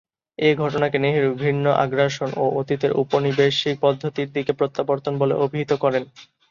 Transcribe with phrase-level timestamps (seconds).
[0.39, 6.03] এ ঘটনাকে নেহেরু ‘ঘৃণ্য আগ্রাসন’ ও ‘অতীতের উপনিবেশিক পদ্ধতির দিকে প্রত্যাবর্তন’ বলে অভিহিত করেন।